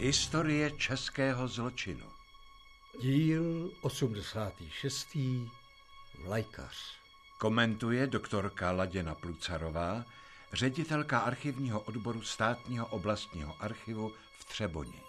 [0.00, 2.06] Historie českého zločinu.
[3.00, 5.18] Díl 86.
[6.24, 6.76] Vlajkař.
[7.38, 10.04] Komentuje doktorka Laděna Plucarová,
[10.52, 15.02] ředitelka archivního odboru státního oblastního archivu v Třeboni.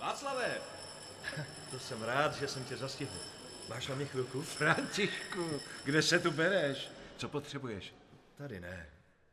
[0.00, 0.58] Václave!
[1.70, 3.18] To jsem rád, že jsem tě zastihl.
[3.68, 4.42] Máš na mě chvilku?
[4.58, 6.90] Františku, kde se tu bereš?
[7.16, 7.94] Co potřebuješ?
[8.36, 8.86] Tady ne.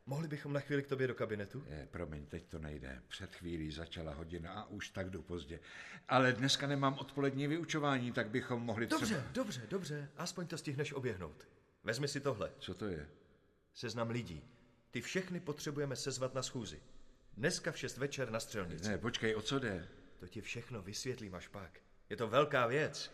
[0.06, 1.64] Mohli bychom na chvíli k tobě do kabinetu?
[1.68, 3.02] Je, promiň, teď to nejde.
[3.08, 5.60] Před chvílí začala hodina a už tak jdu pozdě.
[6.08, 9.00] Ale dneska nemám odpolední vyučování, tak bychom mohli třeba...
[9.00, 10.08] Dobře, dobře, dobře.
[10.16, 11.48] Aspoň to stihneš oběhnout.
[11.84, 12.50] Vezmi si tohle.
[12.58, 13.08] Co to je?
[13.74, 14.44] Seznam lidí.
[14.90, 16.80] Ty všechny potřebujeme sezvat na schůzi.
[17.36, 18.88] Dneska v 6 večer na střelnici.
[18.88, 19.88] Ne, počkej, o co jde?
[20.20, 21.80] To ti všechno vysvětlím až pak.
[22.10, 23.12] Je to velká věc.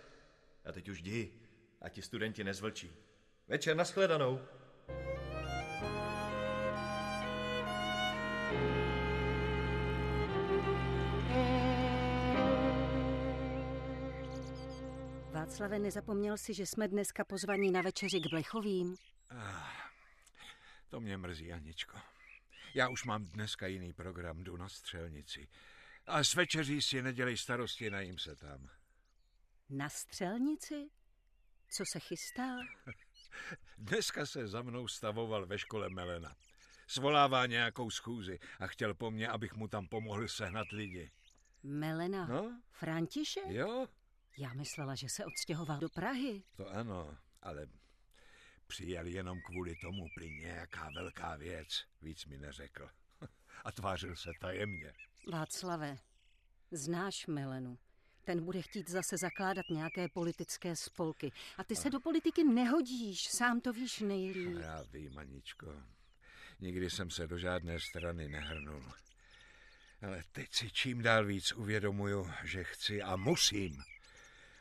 [0.65, 1.33] A teď už jdi,
[1.81, 2.91] a ti studenti nezvlčí.
[3.49, 4.41] Večer nashledanou.
[15.33, 18.97] Václave, nezapomněl si, že jsme dneska pozvaní na večeři k Blechovým?
[19.31, 19.91] Ah,
[20.89, 21.99] to mě mrzí, Aničko.
[22.75, 25.49] Já už mám dneska jiný program, jdu na střelnici.
[26.07, 28.69] A s večeří si nedělej starosti, najím se tam.
[29.71, 30.91] Na střelnici?
[31.71, 32.57] Co se chystá?
[33.79, 36.37] Dneska se za mnou stavoval ve škole Melena.
[36.87, 41.11] Svolává nějakou schůzi a chtěl po mně, abych mu tam pomohl sehnat lidi.
[41.63, 42.27] Melena?
[42.27, 42.63] No?
[42.73, 43.45] František?
[43.49, 43.87] Jo,
[44.39, 46.43] Já myslela, že se odstěhoval do Prahy.
[46.57, 47.67] to ano, ale
[48.67, 51.69] přijel jenom kvůli tomu prý nějaká velká věc.
[52.03, 52.89] Víc mi neřekl.
[53.65, 54.93] A tvářil se tajemně.
[55.33, 55.97] Václave,
[56.71, 57.79] znáš Melenu.
[58.29, 61.33] Ten bude chtít zase zakládat nějaké politické spolky.
[61.59, 64.59] A ty se do politiky nehodíš, sám to víš nejlíp.
[64.61, 65.83] Já vím, Aničko.
[66.61, 68.93] Nikdy jsem se do žádné strany nehrnul.
[70.03, 73.83] Ale teď si čím dál víc uvědomuju, že chci a musím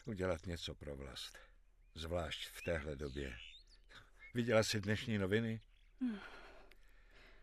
[0.05, 1.37] udělat něco pro vlast.
[1.95, 3.37] Zvlášť v téhle době.
[4.33, 5.61] Viděla jsi dnešní noviny?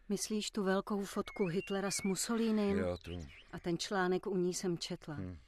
[0.09, 2.79] Myslíš tu velkou fotku Hitlera s Mussolínem?
[2.79, 3.27] Jo, tu.
[3.53, 5.15] A ten článek u ní jsem četla.
[5.15, 5.39] Hm.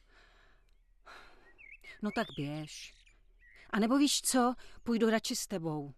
[2.02, 2.94] No tak běž.
[3.70, 5.94] A nebo víš co, půjdu radši s tebou.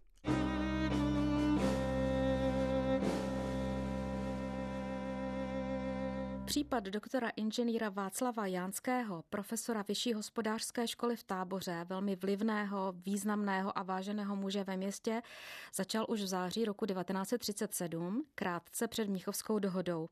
[6.49, 13.83] Případ doktora inženýra Václava Jánského, profesora Vyšší hospodářské školy v Táboře, velmi vlivného, významného a
[13.83, 15.21] váženého muže ve městě,
[15.75, 20.09] začal už v září roku 1937, krátce před Mnichovskou dohodou.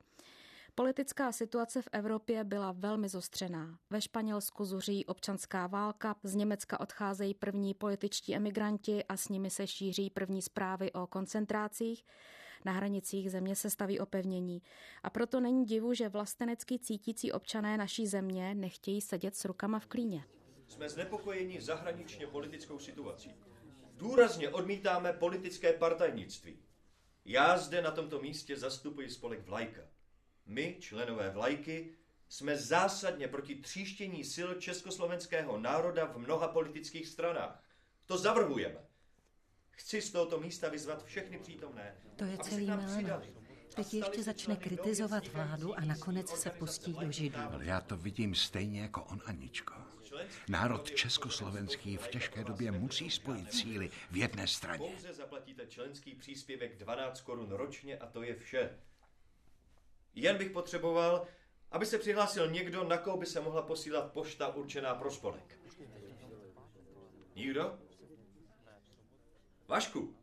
[0.80, 3.80] Politická situace v Evropě byla velmi zostřená.
[3.90, 9.68] Ve Španělsku zuří občanská válka, z Německa odcházejí první političtí emigranti a s nimi se
[9.68, 12.06] šíří první zprávy o koncentrácích.
[12.66, 14.62] Na hranicích země se staví opevnění.
[15.04, 19.86] A proto není divu, že vlastenecky cítící občané naší země nechtějí sedět s rukama v
[19.86, 20.26] klíně.
[20.68, 23.36] Jsme znepokojeni zahraničně politickou situací.
[23.94, 26.60] Důrazně odmítáme politické partajnictví.
[27.26, 29.97] Já zde na tomto místě zastupuji spolek Vlajka.
[30.48, 31.94] My, členové Vlajky,
[32.30, 37.64] jsme zásadně proti tříštění sil československého národa v mnoha politických stranách.
[38.06, 38.80] To zavrhujeme.
[39.70, 41.96] Chci z tohoto místa vyzvat všechny přítomné.
[42.16, 43.34] To je aby se celý nám přidali.
[43.76, 47.40] Teď ještě začne kritizovat vládu a nakonec se pustí do židů.
[47.40, 49.74] Ale já to vidím stejně jako on, Aničko.
[50.50, 54.90] Národ československý v těžké době musí spojit síly v jedné straně.
[54.90, 58.78] Pouze zaplatíte členský příspěvek 12 korun ročně a to je vše.
[60.18, 61.28] Jen bych potřeboval,
[61.72, 65.60] aby se přihlásil někdo, na koho by se mohla posílat pošta určená pro spolek.
[67.36, 67.80] Nikdo?
[69.68, 70.16] Vašku,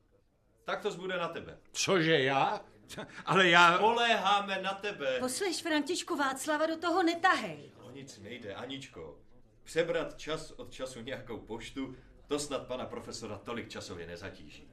[0.65, 1.59] tak to zbude na tebe.
[1.73, 2.65] Cože já?
[3.25, 3.79] Ale já...
[3.79, 5.19] Poléháme na tebe.
[5.19, 7.73] Posleš Františku Václava do toho netahej.
[7.83, 9.19] O nic nejde, Aničko.
[9.65, 11.97] Přebrat čas od času nějakou poštu,
[12.27, 14.69] to snad pana profesora tolik časově nezatíží.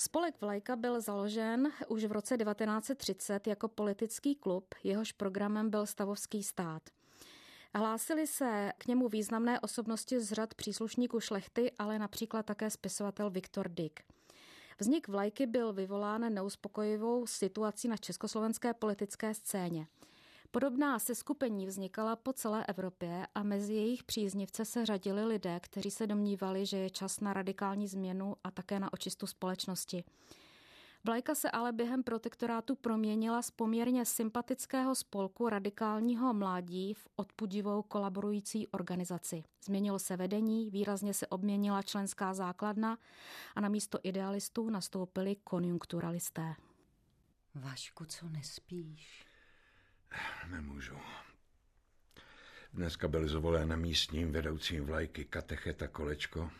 [0.00, 6.42] Spolek Vlajka byl založen už v roce 1930 jako politický klub, jehož programem byl stavovský
[6.42, 6.82] stát.
[7.74, 13.68] Hlásili se k němu významné osobnosti z řad příslušníků šlechty, ale například také spisovatel Viktor
[13.68, 14.00] Dick.
[14.78, 19.86] Vznik vlajky byl vyvolán neuspokojivou situací na československé politické scéně.
[20.50, 26.06] Podobná seskupení vznikala po celé Evropě a mezi jejich příznivce se řadili lidé, kteří se
[26.06, 30.04] domnívali, že je čas na radikální změnu a také na očistu společnosti.
[31.04, 38.68] Vlajka se ale během protektorátu proměnila z poměrně sympatického spolku radikálního mládí v odpudivou kolaborující
[38.68, 39.44] organizaci.
[39.64, 42.98] Změnilo se vedení, výrazně se obměnila členská základna
[43.54, 46.54] a na místo idealistů nastoupili konjunkturalisté.
[47.54, 49.27] Vašku, co nespíš?
[50.50, 50.98] Nemůžu.
[52.72, 56.50] Dneska byl zvolen místním vedoucím vlajky katecheta Kolečko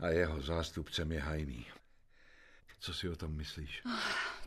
[0.00, 1.66] a jeho zástupcem je Hajný.
[2.80, 3.82] Co si o tom myslíš?
[3.86, 3.92] Oh,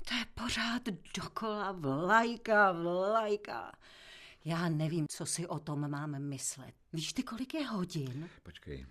[0.09, 0.81] to je pořád
[1.17, 3.71] dokola vlajka, vlajka.
[4.45, 6.75] Já nevím, co si o tom mám myslet.
[6.93, 8.29] Víš ty, kolik je hodin?
[8.43, 8.85] Počkej.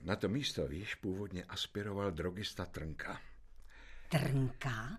[0.00, 3.20] Na to místo, víš, původně aspiroval drogista Trnka.
[4.08, 4.98] Trnka?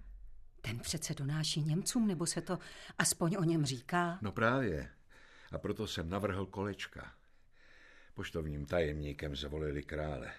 [0.61, 2.59] Ten přece donáší Němcům, nebo se to
[2.97, 4.19] aspoň o něm říká?
[4.21, 4.89] No právě.
[5.51, 7.13] A proto jsem navrhl kolečka.
[8.13, 10.33] Poštovním tajemníkem zvolili krále.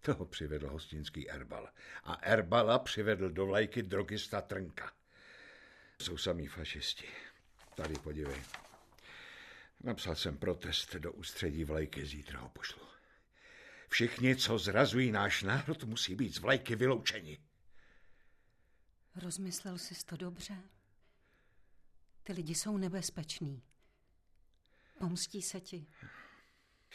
[0.00, 1.68] Toho přivedl hostinský Erbal.
[2.04, 4.92] A Erbala přivedl do vlajky drogista Trnka.
[6.02, 7.06] Jsou samý fašisti.
[7.74, 8.42] Tady podívej.
[9.80, 12.82] Napsal jsem protest do ústředí vlajky, zítra ho pošlu.
[13.88, 17.38] Všichni, co zrazují náš národ, musí být z vlajky vyloučeni.
[19.16, 20.62] Rozmyslel jsi to dobře?
[22.22, 23.62] Ty lidi jsou nebezpeční.
[24.98, 25.86] Pomstí se ti.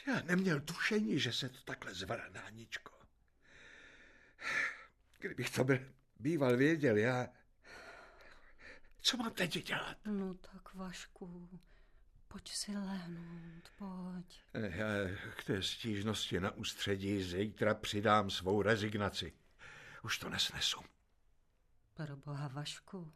[0.07, 2.93] Já neměl tušení, že se to takhle zvrhne, Aničko.
[5.19, 5.79] Kdybych to byl
[6.19, 7.27] býval věděl, já...
[9.01, 9.97] Co mám teď dělat?
[10.05, 11.49] No tak, Vašku,
[12.27, 14.41] pojď si lehnout, pojď.
[14.53, 14.85] Já
[15.37, 19.33] k té stížnosti na ústředí zítra přidám svou rezignaci.
[20.03, 20.90] Už to nesnesu.
[21.93, 23.13] Pro boha, Vašku.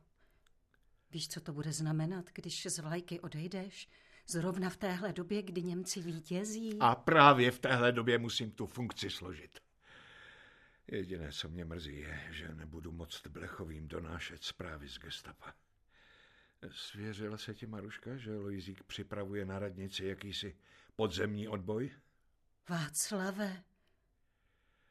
[1.11, 3.89] Víš, co to bude znamenat, když z vlajky odejdeš?
[4.27, 6.77] Zrovna v téhle době, kdy Němci vítězí.
[6.79, 9.59] A právě v téhle době musím tu funkci složit.
[10.87, 15.53] Jediné, co mě mrzí, je, že nebudu moct Blechovým donášet zprávy z gestapa.
[16.71, 20.57] Svěřila se ti Maruška, že Lojzík připravuje na radnici jakýsi
[20.95, 21.91] podzemní odboj?
[22.69, 23.63] Václave,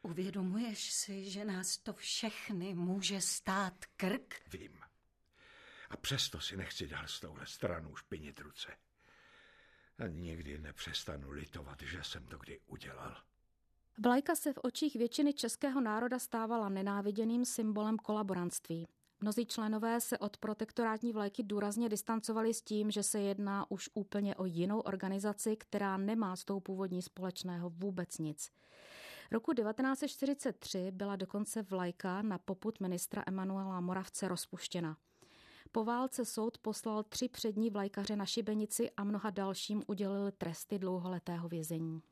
[0.05, 4.35] uvědomuješ si, že nás to všechny může stát krk?
[4.53, 4.81] Vím.
[5.91, 8.73] A přesto si nechci dál s touhle stranou špinit ruce.
[9.99, 13.17] A nikdy nepřestanu litovat, že jsem to kdy udělal.
[13.99, 18.89] Vlajka se v očích většiny českého národa stávala nenáviděným symbolem kolaborantství.
[19.21, 24.37] Mnozí členové se od protektorátní vlajky důrazně distancovali s tím, že se jedná už úplně
[24.37, 28.51] o jinou organizaci, která nemá s tou původní společného vůbec nic.
[29.33, 34.97] Roku 1943 byla dokonce vlajka na poput ministra Emanuela Moravce rozpuštěna.
[35.73, 41.49] Po válce soud poslal tři přední vlajkaře na šibenici a mnoha dalším udělil tresty dlouholetého
[41.49, 42.03] vězení.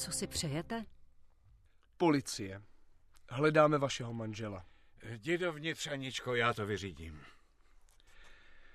[0.00, 0.84] Co si přejete?
[1.96, 2.62] Policie.
[3.28, 4.64] Hledáme vašeho manžela.
[5.02, 7.20] Jdi dovnitř, Aničko, já to vyřídím.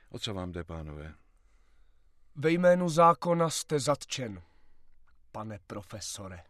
[0.09, 1.13] O co vám jde, pánové?
[2.35, 4.41] Ve jménu zákona jste zatčen,
[5.31, 6.43] pane profesore.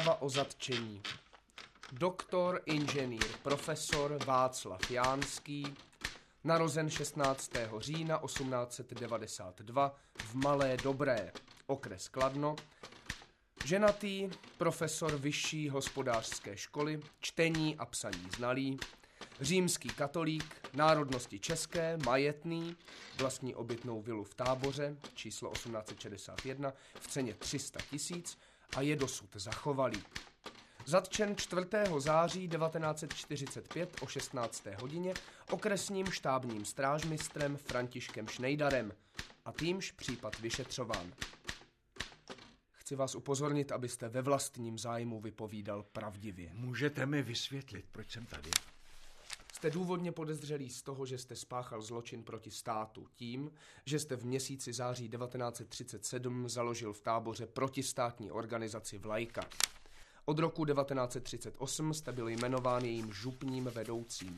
[0.00, 1.02] Zpráva o zatčení.
[1.92, 5.74] Doktor, inženýr, profesor Václav Jánský,
[6.44, 7.50] narozen 16.
[7.78, 11.32] října 1892 v Malé Dobré,
[11.66, 12.56] okres Kladno,
[13.64, 18.78] ženatý, profesor vyšší hospodářské školy, čtení a psaní znalý,
[19.40, 22.76] římský katolík, národnosti české, majetný,
[23.18, 28.38] vlastní obytnou vilu v táboře, číslo 1861, v ceně 300 tisíc,
[28.76, 30.02] a je dosud zachovalý.
[30.86, 31.66] Zatčen 4.
[31.98, 34.66] září 1945 o 16.
[34.80, 35.14] hodině
[35.50, 38.92] okresním štábním strážmistrem Františkem Schneiderem
[39.44, 41.12] a týmž případ vyšetřován.
[42.72, 46.50] Chci vás upozornit, abyste ve vlastním zájmu vypovídal pravdivě.
[46.54, 48.50] Můžete mi vysvětlit, proč jsem tady?
[49.60, 53.50] Jste důvodně podezřelý z toho, že jste spáchal zločin proti státu tím,
[53.84, 59.42] že jste v měsíci září 1937 založil v táboře protistátní organizaci Vlajka.
[60.24, 64.36] Od roku 1938 jste byl jmenován jejím župním vedoucím.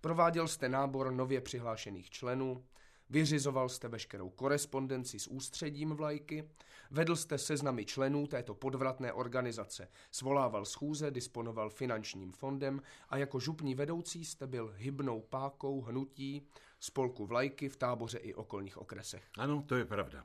[0.00, 2.64] Prováděl jste nábor nově přihlášených členů,
[3.10, 6.48] Vyřizoval jste veškerou korespondenci s ústředím vlajky,
[6.90, 13.74] vedl jste seznamy členů této podvratné organizace, svolával schůze, disponoval finančním fondem a jako župní
[13.74, 16.46] vedoucí jste byl hybnou pákou hnutí
[16.80, 19.24] spolku vlajky v táboře i okolních okresech.
[19.38, 20.24] Ano, to je pravda.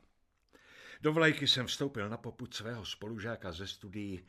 [1.02, 4.26] Do vlajky jsem vstoupil na poput svého spolužáka ze studií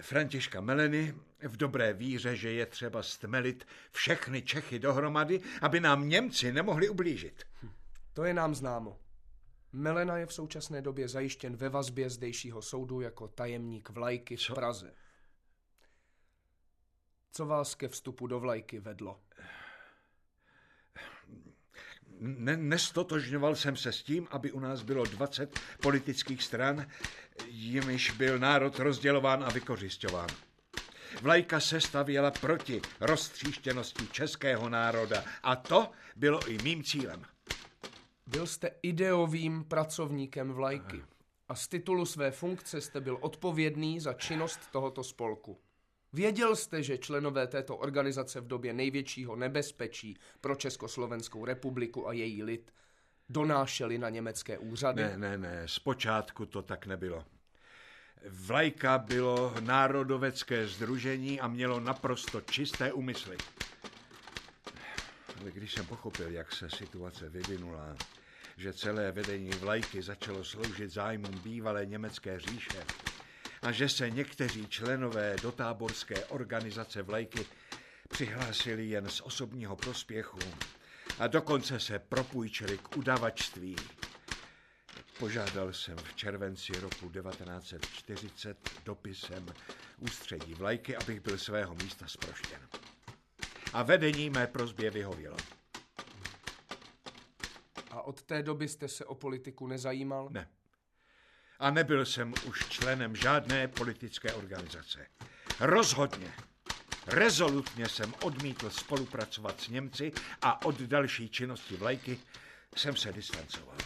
[0.00, 6.52] Františka Meleny v dobré víře, že je třeba stmelit všechny Čechy dohromady, aby nám Němci
[6.52, 7.44] nemohli ublížit.
[8.14, 9.00] To je nám známo.
[9.72, 14.54] Melena je v současné době zajištěn ve vazbě zdejšího soudu jako tajemník vlajky v Co?
[14.54, 14.94] Praze.
[17.32, 19.20] Co vás ke vstupu do vlajky vedlo?
[22.18, 26.86] Ne- nestotožňoval jsem se s tím, aby u nás bylo 20 politických stran,
[27.46, 30.28] jimiž byl národ rozdělován a vykořišťován.
[31.22, 37.33] Vlajka se stavěla proti roztříštěnosti českého národa a to bylo i mým cílem.
[38.26, 41.02] Byl jste ideovým pracovníkem vlajky
[41.48, 45.60] a z titulu své funkce jste byl odpovědný za činnost tohoto spolku.
[46.12, 52.42] Věděl jste, že členové této organizace v době největšího nebezpečí pro Československou republiku a její
[52.42, 52.72] lid
[53.28, 55.02] donášeli na německé úřady?
[55.02, 57.24] Ne, ne, ne, zpočátku to tak nebylo.
[58.28, 63.36] Vlajka bylo národovecké združení a mělo naprosto čisté úmysly.
[65.42, 67.96] Když jsem pochopil, jak se situace vyvinula,
[68.56, 72.84] že celé vedení vlajky začalo sloužit zájmům bývalé německé říše
[73.62, 77.46] a že se někteří členové dotáborské organizace vlajky
[78.08, 80.38] přihlásili jen z osobního prospěchu
[81.18, 83.76] a dokonce se propůjčili k udavačství,
[85.18, 89.46] Požádal jsem v červenci roku 1940 dopisem
[89.98, 92.83] ústředí vlajky, abych byl svého místa zproštěn.
[93.74, 95.36] A vedení mé prozbě vyhovělo.
[97.90, 100.28] A od té doby jste se o politiku nezajímal?
[100.30, 100.48] Ne.
[101.58, 105.06] A nebyl jsem už členem žádné politické organizace.
[105.60, 106.32] Rozhodně,
[107.06, 110.12] rezolutně jsem odmítl spolupracovat s Němci
[110.42, 112.18] a od další činnosti vlajky
[112.76, 113.78] jsem se distancoval.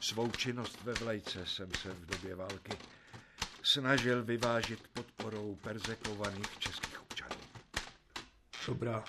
[0.00, 2.78] Svou činnost ve vlajce jsem se v době války
[3.62, 6.85] snažil vyvážit podporou perzekovaných českých.
[8.66, 9.04] Dobrá.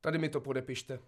[0.00, 0.98] Tady mi to podepište.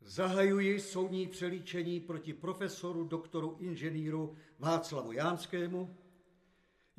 [0.00, 5.96] Zahajuji soudní přelíčení proti profesoru, doktoru inženýru Václavu Jánskému,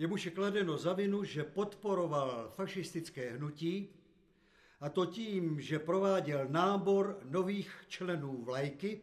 [0.02, 3.90] jemuž je kladeno za vinu, že podporoval fašistické hnutí,
[4.80, 9.02] a to tím, že prováděl nábor nových členů vlajky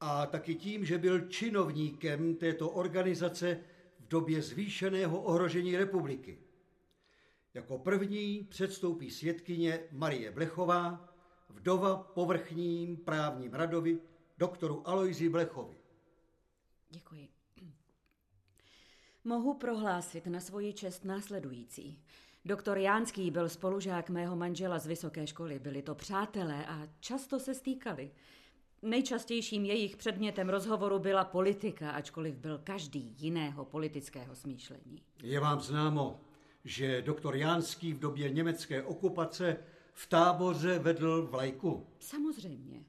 [0.00, 3.60] a taky tím, že byl činovníkem této organizace
[3.98, 6.38] v době zvýšeného ohrožení republiky.
[7.54, 11.14] Jako první předstoupí svědkyně Marie Blechová,
[11.48, 13.98] vdova povrchním právním radovi
[14.38, 15.76] doktoru Alojzi Blechovi.
[16.90, 17.37] Děkuji.
[19.28, 21.98] Mohu prohlásit na svoji čest následující.
[22.44, 25.58] Doktor Jánský byl spolužák mého manžela z vysoké školy.
[25.58, 28.10] Byli to přátelé a často se stýkali.
[28.82, 35.02] Nejčastějším jejich předmětem rozhovoru byla politika, ačkoliv byl každý jiného politického smýšlení.
[35.22, 36.20] Je vám známo,
[36.64, 39.56] že doktor Jánský v době německé okupace
[39.92, 41.86] v táboře vedl vlajku.
[41.98, 42.84] Samozřejmě.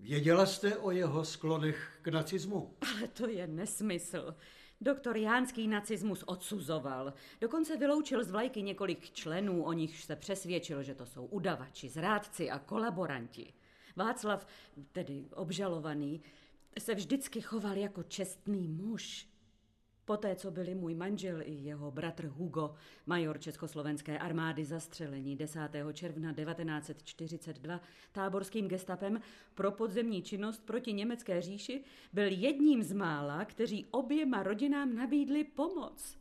[0.00, 2.74] Věděla jste o jeho sklonech k nacismu?
[2.80, 4.34] Ale to je nesmysl.
[4.82, 7.12] Doktor Jánský nacismus odsuzoval.
[7.40, 12.50] Dokonce vyloučil z vlajky několik členů, o nichž se přesvědčil, že to jsou udavači, zrádci
[12.50, 13.52] a kolaboranti.
[13.96, 14.46] Václav,
[14.92, 16.22] tedy obžalovaný,
[16.78, 19.29] se vždycky choval jako čestný muž.
[20.10, 22.74] Poté, co byli můj manžel i jeho bratr Hugo,
[23.06, 25.60] major Československé armády zastřelení 10.
[25.92, 27.80] června 1942
[28.12, 29.20] táborským gestapem
[29.54, 36.18] pro podzemní činnost proti německé říši, byl jedním z mála, kteří oběma rodinám nabídli pomoc.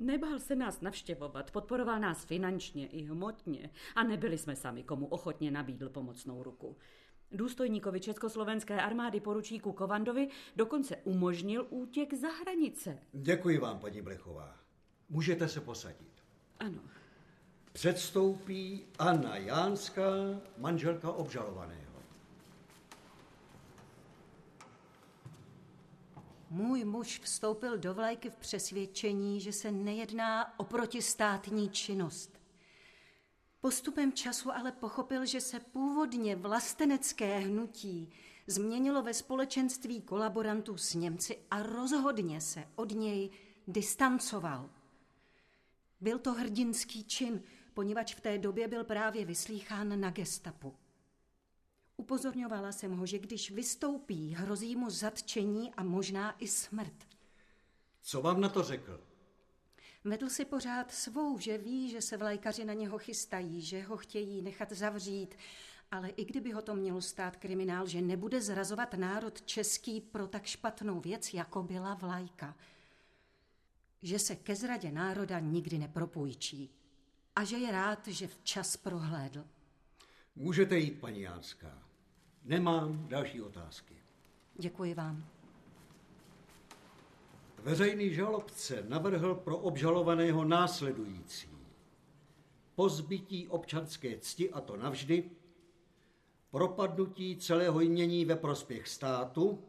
[0.00, 5.50] Nebál se nás navštěvovat, podporoval nás finančně i hmotně a nebyli jsme sami, komu ochotně
[5.50, 6.76] nabídl pomocnou ruku.
[7.32, 12.98] Důstojníkovi Československé armády poručíku Kovandovi dokonce umožnil útěk za hranice.
[13.12, 14.56] Děkuji vám, paní Blechová.
[15.08, 16.12] Můžete se posadit.
[16.58, 16.80] Ano.
[17.72, 20.02] Předstoupí Anna Jánská,
[20.58, 21.88] manželka obžalovaného.
[26.50, 32.37] Můj muž vstoupil do vlajky v přesvědčení, že se nejedná o protistátní činnost.
[33.60, 38.12] Postupem času ale pochopil, že se původně vlastenecké hnutí
[38.46, 43.30] změnilo ve společenství kolaborantů s Němci a rozhodně se od něj
[43.68, 44.70] distancoval.
[46.00, 47.42] Byl to hrdinský čin,
[47.74, 50.74] poněvadž v té době byl právě vyslýchán na gestapu.
[51.96, 56.94] Upozorňovala jsem ho, že když vystoupí, hrozí mu zatčení a možná i smrt.
[58.02, 59.07] Co vám na to řekl?
[60.04, 64.42] Vedl si pořád svou, že ví, že se vlajkaři na něho chystají, že ho chtějí
[64.42, 65.34] nechat zavřít,
[65.90, 70.46] ale i kdyby ho to mělo stát kriminál, že nebude zrazovat národ český pro tak
[70.46, 72.56] špatnou věc, jako byla vlajka.
[74.02, 76.70] Že se ke zradě národa nikdy nepropůjčí
[77.36, 79.44] a že je rád, že včas prohlédl.
[80.36, 81.82] Můžete jít, paní Jánská.
[82.44, 83.94] Nemám další otázky.
[84.54, 85.37] Děkuji vám.
[87.58, 91.50] Veřejný žalobce navrhl pro obžalovaného následující.
[92.74, 95.30] Pozbytí občanské cti, a to navždy,
[96.50, 99.64] propadnutí celého jmění ve prospěch státu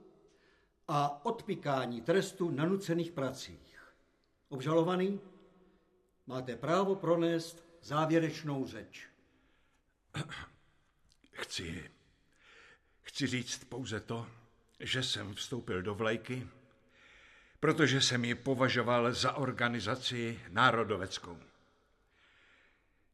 [0.88, 3.94] a odpikání trestu na nucených pracích.
[4.50, 5.20] Obžalovaný,
[6.28, 9.08] máte právo pronést závěrečnou řeč.
[11.32, 11.92] Chci,
[13.02, 14.28] chci říct pouze to,
[14.80, 16.48] že jsem vstoupil do vlajky,
[17.60, 21.38] protože jsem ji považoval za organizaci národoveckou.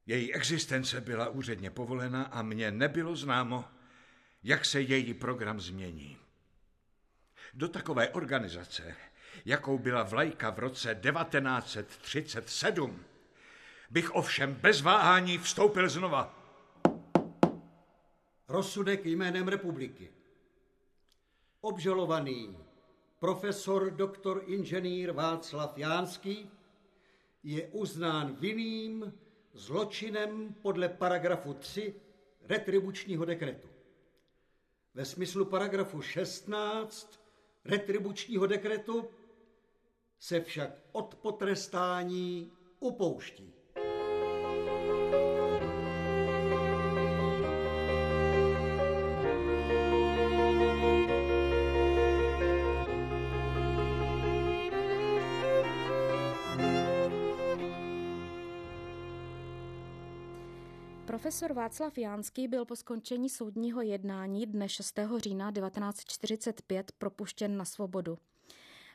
[0.05, 3.65] Její existence byla úředně povolena a mně nebylo známo,
[4.43, 6.17] jak se její program změní.
[7.53, 8.95] Do takové organizace,
[9.45, 13.05] jakou byla vlajka v roce 1937,
[13.89, 16.39] bych ovšem bez váhání vstoupil znova.
[18.47, 20.11] Rozsudek jménem republiky.
[21.61, 22.64] Obžalovaný
[23.25, 26.49] profesor doktor inženýr Václav Jánský
[27.43, 29.13] je uznán vinným
[29.53, 31.95] zločinem podle paragrafu 3
[32.41, 33.67] retribučního dekretu.
[34.93, 37.19] Ve smyslu paragrafu 16
[37.65, 39.09] retribučního dekretu
[40.19, 43.53] se však od potrestání upouští.
[61.25, 64.99] Profesor Václav Jánský byl po skončení soudního jednání dne 6.
[65.17, 68.17] října 1945 propuštěn na svobodu.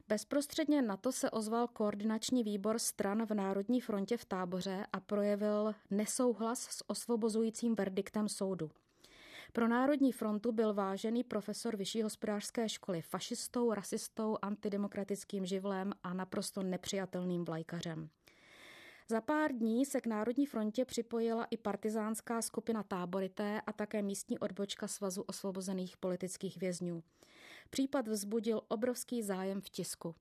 [0.09, 5.75] Bezprostředně na to se ozval koordinační výbor stran v Národní frontě v táboře a projevil
[5.91, 8.71] nesouhlas s osvobozujícím verdiktem soudu.
[9.53, 16.63] Pro Národní frontu byl vážený profesor Vyšší hospodářské školy fašistou, rasistou, antidemokratickým živlem a naprosto
[16.63, 18.09] nepřijatelným vlajkařem.
[19.11, 24.39] Za pár dní se k Národní frontě připojila i partizánská skupina Táborité a také místní
[24.39, 27.03] odbočka Svazu osvobozených politických vězňů.
[27.71, 30.15] Případ vzbudil obrovský zájem v tisku.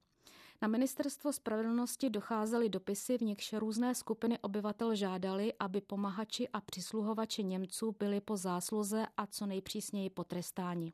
[0.62, 7.44] Na ministerstvo spravedlnosti docházely dopisy, v nichž různé skupiny obyvatel žádali, aby pomahači a přisluhovači
[7.44, 10.94] Němců byli po zásluze a co nejpřísněji potrestáni.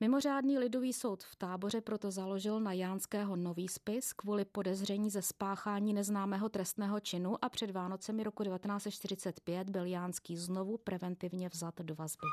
[0.00, 5.94] Mimořádný lidový soud v táboře proto založil na Jánského nový spis kvůli podezření ze spáchání
[5.94, 12.26] neznámého trestného činu a před Vánocemi roku 1945 byl Jánský znovu preventivně vzat do vazby.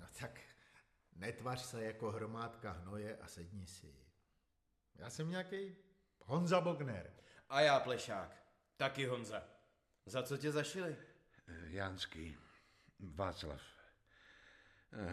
[0.00, 0.40] No tak
[1.16, 3.94] netvař se jako hromádka hnoje a sedni si.
[4.94, 5.76] Já jsem nějaký
[6.24, 7.12] Honza Bogner.
[7.48, 8.36] A já plešák.
[8.76, 9.42] Taky Honza.
[10.06, 10.96] Za co tě zašili?
[11.66, 12.36] Jánský,
[12.98, 13.79] Václav.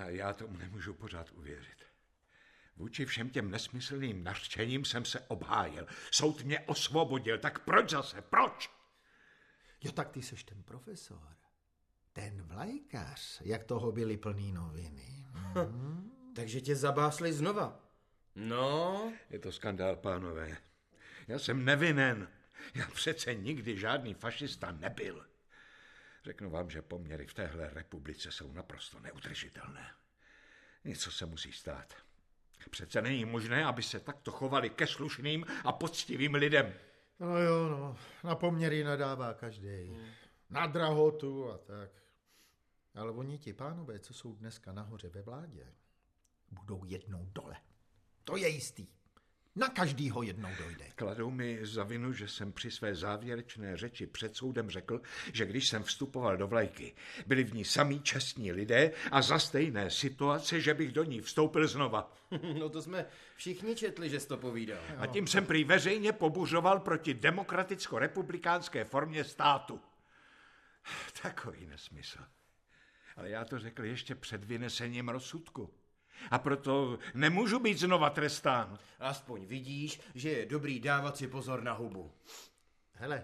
[0.05, 1.85] Já tomu nemůžu pořád uvěřit.
[2.75, 5.87] Vůči všem těm nesmyslným nařčením jsem se obhájil.
[6.11, 8.71] Soud mě osvobodil, tak proč zase, proč?
[9.83, 11.37] Jo, tak ty seš ten profesor.
[12.13, 15.13] Ten vlajkař, jak toho byly plný noviny.
[15.53, 16.11] Hmm.
[16.35, 17.79] Takže tě zabásli znova.
[18.35, 19.13] No?
[19.29, 20.57] Je to skandál, pánové.
[21.27, 22.27] Já jsem nevinen.
[22.75, 25.25] Já přece nikdy žádný fašista nebyl.
[26.27, 29.91] Řeknu vám, že poměry v téhle republice jsou naprosto neudržitelné.
[30.83, 31.93] Něco se musí stát.
[32.69, 36.73] Přece není možné, aby se takto chovali ke slušným a poctivým lidem.
[37.19, 39.85] No jo, no, na poměry nadává každý.
[39.87, 40.07] Hmm.
[40.49, 41.91] Na drahotu a tak.
[42.95, 45.73] Ale oni ti pánové, co jsou dneska nahoře ve vládě,
[46.51, 47.55] budou jednou dole.
[48.23, 48.87] To je jistý.
[49.57, 50.85] Na každýho jednou dojde.
[50.95, 55.01] Kladou mi za vinu, že jsem při své závěrečné řeči před soudem řekl,
[55.33, 56.95] že když jsem vstupoval do vlajky,
[57.27, 61.67] byli v ní samí čestní lidé a za stejné situace, že bych do ní vstoupil
[61.67, 62.13] znova.
[62.59, 64.79] No to jsme všichni četli, že jsi to povídal.
[64.97, 69.81] A tím jsem prý veřejně pobuřoval proti demokraticko-republikánské formě státu.
[71.21, 72.19] Takový nesmysl.
[73.15, 75.73] Ale já to řekl ještě před vynesením rozsudku.
[76.31, 78.79] A proto nemůžu být znova trestán.
[78.99, 82.11] Aspoň vidíš, že je dobrý dávat si pozor na hubu.
[82.93, 83.23] Hele,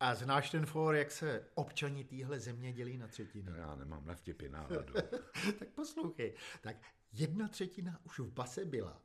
[0.00, 3.52] a znáš ten for, jak se občani téhle země dělí na třetiny?
[3.56, 4.94] Já nemám na vtipy náladu.
[5.58, 6.76] tak poslouchej, tak
[7.12, 9.02] jedna třetina už v base byla.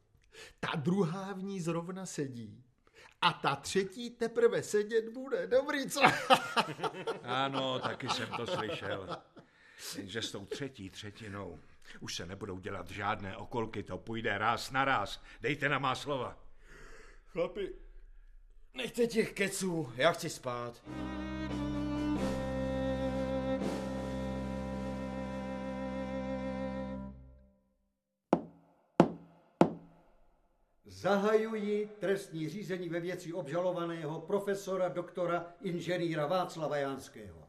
[0.59, 2.63] Ta druhá v ní zrovna sedí.
[3.21, 5.47] A ta třetí teprve sedět bude.
[5.47, 6.01] Dobrý, co?
[7.23, 9.17] ano, taky jsem to slyšel.
[9.97, 11.59] Jenže s tou třetí třetinou
[11.99, 15.21] už se nebudou dělat žádné okolky, to půjde ráz na ráz.
[15.41, 16.37] Dejte na má slova.
[17.27, 17.73] Chlapi,
[18.73, 20.83] nechte těch keců, já chci spát.
[30.85, 37.40] Zahajuji trestní řízení ve věci obžalovaného profesora doktora inženýra Václava Jánského.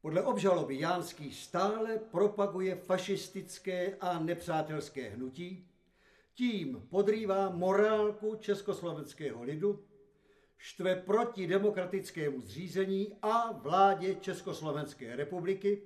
[0.00, 5.68] Podle obžaloby Jánský stále propaguje fašistické a nepřátelské hnutí,
[6.34, 9.84] tím podrývá morálku československého lidu,
[10.58, 15.82] štve proti demokratickému zřízení a vládě Československé republiky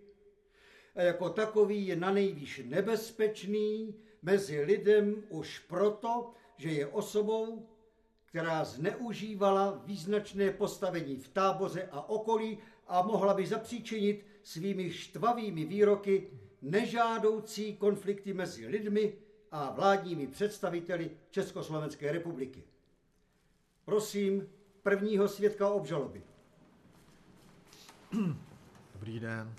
[0.94, 7.68] a jako takový je na nejvýš nebezpečný mezi lidem už proto, že je osobou,
[8.24, 16.30] která zneužívala význačné postavení v táboře a okolí a mohla by zapříčinit svými štvavými výroky
[16.62, 19.12] nežádoucí konflikty mezi lidmi
[19.50, 22.64] a vládními představiteli Československé republiky.
[23.84, 24.48] Prosím
[24.82, 26.22] prvního svědka obžaloby.
[28.92, 29.54] Dobrý den.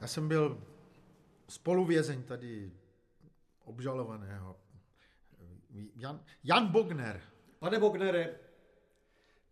[0.00, 0.62] Já jsem byl
[1.48, 2.72] spoluvězeň tady
[3.64, 4.56] obžalovaného.
[5.96, 7.20] Jan, Jan Bogner.
[7.58, 8.34] Pane Bognere,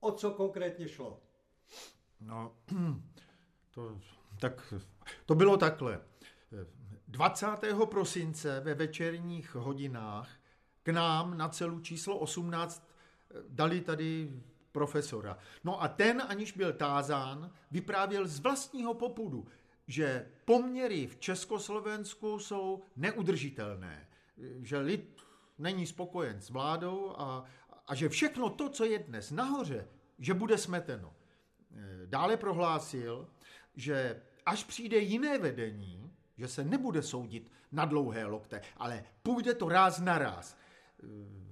[0.00, 1.20] O co konkrétně šlo?
[2.20, 2.56] No,
[3.74, 4.00] to,
[4.40, 4.74] tak,
[5.26, 6.00] to bylo takhle.
[7.08, 7.46] 20.
[7.90, 10.37] prosince ve večerních hodinách
[10.88, 12.88] nám na celu číslo 18
[13.48, 14.30] dali tady
[14.72, 15.38] profesora.
[15.64, 19.46] No a ten, aniž byl tázán, vyprávěl z vlastního popudu,
[19.86, 24.08] že poměry v Československu jsou neudržitelné,
[24.60, 25.22] že lid
[25.58, 27.44] není spokojen s vládou a,
[27.86, 31.14] a že všechno to, co je dnes nahoře, že bude smeteno.
[32.06, 33.28] Dále prohlásil,
[33.76, 39.68] že až přijde jiné vedení, že se nebude soudit na dlouhé lokte, ale půjde to
[39.68, 40.56] ráz na ráz.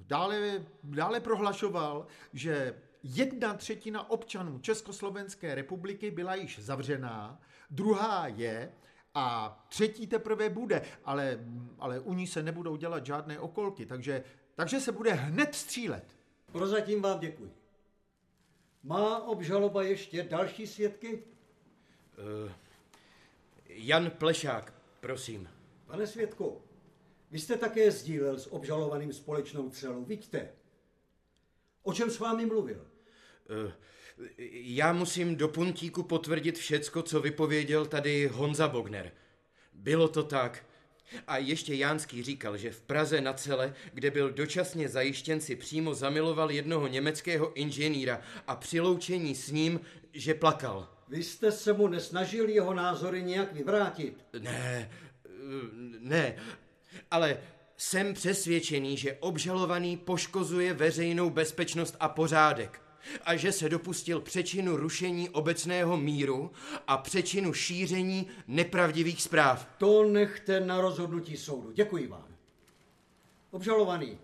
[0.07, 8.73] Dále, dále prohlašoval, že jedna třetina občanů Československé republiky byla již zavřená, druhá je
[9.15, 11.39] a třetí teprve bude, ale,
[11.79, 16.05] ale u ní se nebudou dělat žádné okolky, takže, takže se bude hned střílet.
[16.53, 17.53] Prozatím vám děkuji.
[18.83, 21.25] Má obžaloba ještě další svědky?
[22.45, 22.53] Uh,
[23.69, 25.49] Jan Plešák, prosím.
[25.87, 26.63] Pane svědku,
[27.31, 30.49] vy jste také sdílel s obžalovaným společnou celu, vidíte?
[31.83, 32.87] O čem s vámi mluvil?
[33.65, 33.73] Uh,
[34.51, 39.13] já musím do puntíku potvrdit všecko, co vypověděl tady Honza Bogner.
[39.73, 40.67] Bylo to tak.
[41.27, 45.95] A ještě Jánský říkal, že v Praze na cele, kde byl dočasně zajištěn, si přímo
[45.95, 49.81] zamiloval jednoho německého inženýra a při loučení s ním,
[50.13, 50.89] že plakal.
[51.09, 54.25] Vy jste se mu nesnažil jeho názory nějak vyvrátit?
[54.39, 54.91] Ne,
[55.99, 56.37] ne,
[57.11, 57.39] ale
[57.77, 62.81] jsem přesvědčený, že obžalovaný poškozuje veřejnou bezpečnost a pořádek
[63.25, 66.53] a že se dopustil přečinu rušení obecného míru
[66.87, 69.69] a přečinu šíření nepravdivých zpráv.
[69.79, 71.73] To nechte na rozhodnutí soudu.
[71.73, 72.27] Děkuji vám.
[73.51, 74.19] Obžalovaný,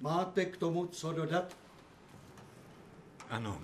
[0.00, 1.56] máte k tomu co dodat?
[3.28, 3.62] Ano.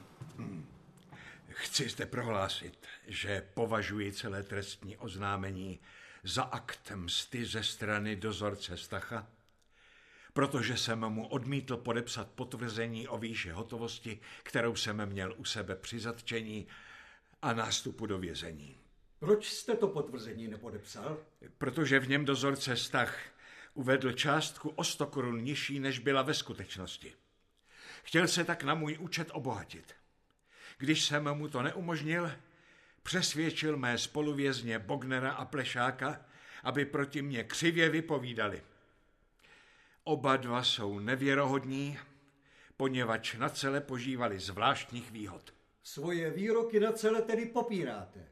[1.48, 5.80] Chci zde prohlásit, že považuji celé trestní oznámení
[6.24, 9.26] za akt msty ze strany dozorce Stacha,
[10.32, 16.00] protože jsem mu odmítl podepsat potvrzení o výši hotovosti, kterou jsem měl u sebe při
[16.00, 16.66] zatčení
[17.42, 18.76] a nástupu do vězení.
[19.18, 21.18] Proč jste to potvrzení nepodepsal?
[21.58, 23.18] Protože v něm dozorce Stach
[23.74, 27.12] uvedl částku o 100 korun nižší, než byla ve skutečnosti.
[28.02, 29.94] Chtěl se tak na můj účet obohatit.
[30.78, 32.30] Když jsem mu to neumožnil,
[33.02, 36.20] přesvědčil mé spoluvězně Bognera a Plešáka,
[36.62, 38.62] aby proti mně křivě vypovídali.
[40.04, 41.98] Oba dva jsou nevěrohodní,
[42.76, 45.54] poněvadž na celé požívali zvláštních výhod.
[45.82, 48.28] Svoje výroky na celé tedy popíráte.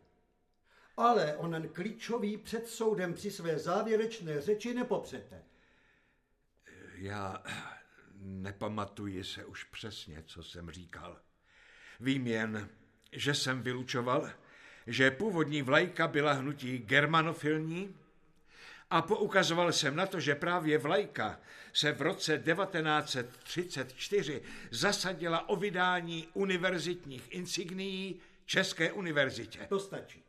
[0.97, 5.43] Ale onen klíčový před soudem při své závěrečné řeči nepopřete.
[6.95, 7.43] Já
[8.19, 11.21] nepamatuji se už přesně, co jsem říkal.
[12.01, 12.69] Vím jen,
[13.13, 14.31] že jsem vylučoval,
[14.87, 17.95] že původní vlajka byla hnutí germanofilní
[18.91, 21.41] a poukazoval jsem na to, že právě vlajka
[21.73, 29.59] se v roce 1934 zasadila o vydání univerzitních insignií České univerzitě.
[29.69, 30.23] To stačí.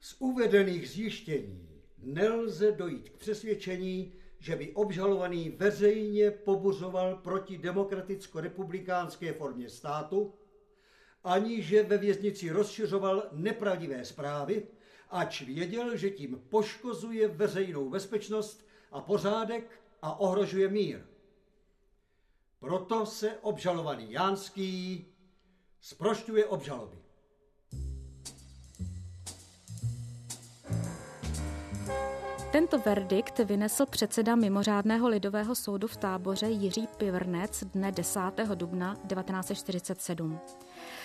[0.00, 9.68] Z uvedených zjištění nelze dojít k přesvědčení, že by obžalovaný veřejně pobuřoval proti demokraticko-republikánské formě
[9.68, 10.34] státu,
[11.24, 14.66] ani že ve věznici rozšiřoval nepravdivé zprávy,
[15.10, 21.00] ač věděl, že tím poškozuje veřejnou bezpečnost a pořádek a ohrožuje mír.
[22.60, 25.06] Proto se obžalovaný Jánský
[25.80, 26.98] sprošťuje obžaloby.
[32.52, 38.20] Tento verdikt vynesl předseda mimořádného lidového soudu v táboře Jiří Pivrnec dne 10.
[38.54, 40.40] dubna 1947.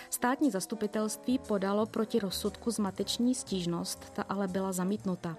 [0.10, 5.38] Státní zastupitelství podalo proti rozsudku zmateční stížnost, ta ale byla zamítnuta.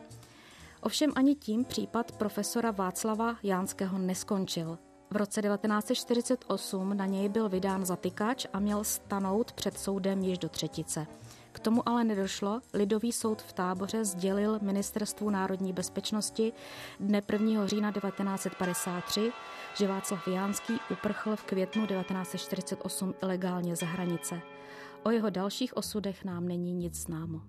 [0.81, 4.79] Ovšem ani tím případ profesora Václava Jánského neskončil.
[5.11, 10.49] V roce 1948 na něj byl vydán zatykač a měl stanout před soudem již do
[10.49, 11.07] třetice.
[11.53, 12.61] K tomu ale nedošlo.
[12.75, 16.53] Lidový soud v táboře sdělil Ministerstvu národní bezpečnosti
[17.01, 17.67] dne 1.
[17.67, 19.33] října 1953,
[19.75, 24.41] že Václav Jánský uprchl v květnu 1948 ilegálně za hranice.
[25.05, 27.41] O jeho dalších osudech nám není nic známo.